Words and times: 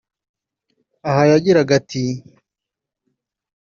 Aha 1.09 1.23
yagiraga 1.31 1.71
ati 1.81 2.05